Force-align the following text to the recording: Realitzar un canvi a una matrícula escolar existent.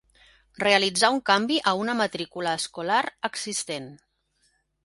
Realitzar 0.61 1.11
un 1.15 1.19
canvi 1.31 1.59
a 1.71 1.75
una 1.81 1.97
matrícula 2.01 2.57
escolar 2.63 3.05
existent. 3.33 3.89